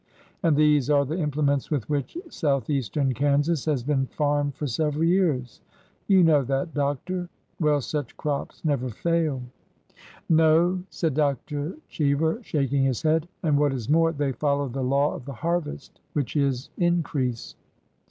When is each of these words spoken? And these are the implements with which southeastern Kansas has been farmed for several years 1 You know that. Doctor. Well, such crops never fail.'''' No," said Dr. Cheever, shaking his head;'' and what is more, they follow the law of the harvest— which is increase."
And 0.41 0.57
these 0.57 0.89
are 0.89 1.05
the 1.05 1.19
implements 1.19 1.69
with 1.69 1.87
which 1.87 2.17
southeastern 2.27 3.13
Kansas 3.13 3.65
has 3.65 3.83
been 3.83 4.07
farmed 4.07 4.55
for 4.55 4.65
several 4.65 5.03
years 5.03 5.61
1 6.07 6.17
You 6.17 6.23
know 6.23 6.43
that. 6.43 6.73
Doctor. 6.73 7.29
Well, 7.59 7.81
such 7.81 8.17
crops 8.17 8.65
never 8.65 8.89
fail.'''' 8.89 9.43
No," 10.27 10.81
said 10.89 11.13
Dr. 11.13 11.75
Cheever, 11.87 12.39
shaking 12.41 12.83
his 12.85 13.03
head;'' 13.03 13.27
and 13.43 13.59
what 13.59 13.73
is 13.73 13.89
more, 13.91 14.11
they 14.11 14.31
follow 14.31 14.67
the 14.69 14.81
law 14.81 15.13
of 15.13 15.25
the 15.25 15.33
harvest— 15.33 15.99
which 16.13 16.35
is 16.35 16.71
increase." 16.79 17.53